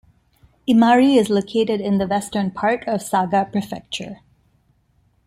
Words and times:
Imari 0.67 1.15
is 1.15 1.29
located 1.29 1.79
in 1.79 1.99
the 1.99 2.07
western 2.07 2.49
part 2.49 2.83
of 2.87 3.03
Saga 3.03 3.45
Prefecture. 3.45 4.21